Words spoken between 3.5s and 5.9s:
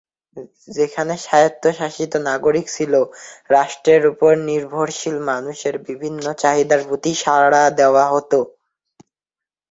রাষ্ট্রের উপর নির্ভরশীল মানুষের